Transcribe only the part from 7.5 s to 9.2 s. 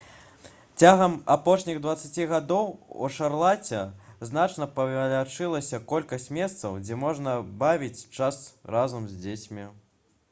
бавіць час разам